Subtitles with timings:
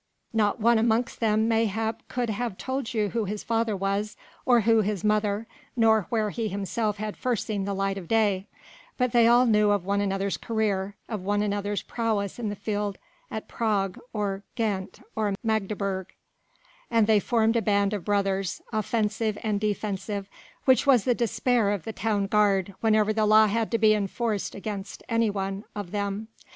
[0.33, 4.81] Not one amongst them mayhap could have told you who his father was or who
[4.81, 8.47] his mother, nor where he himself had first seen the light of day;
[8.97, 12.97] but they all knew of one another's career, of one another's prowess in the field
[13.29, 16.11] at Prague or Ghent or Magdeburg,
[16.89, 20.27] and they formed a band of brothers offensive and defensive
[20.65, 24.55] which was the despair of the town guard whenever the law had to be enforced
[24.55, 26.27] against anyone of them.